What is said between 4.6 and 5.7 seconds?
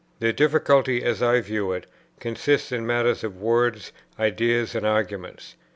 and arguments.